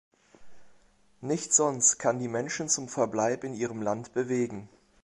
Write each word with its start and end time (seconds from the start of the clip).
Nichts 1.21 1.57
sonst 1.57 1.99
kann 1.99 2.17
die 2.17 2.27
Menschen 2.27 2.67
zum 2.67 2.89
Verbleib 2.89 3.43
in 3.43 3.53
ihrem 3.53 3.83
Land 3.83 4.15
bewegen. 4.15 4.67